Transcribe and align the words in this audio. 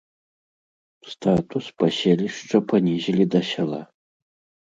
Статус 1.11 1.65
паселішча 1.83 2.57
панізілі 2.71 3.25
да 3.35 3.41
сяла. 3.51 3.81